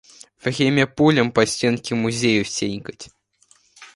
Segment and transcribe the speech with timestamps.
[0.43, 3.11] Время пулям по стенке музеев тенькать.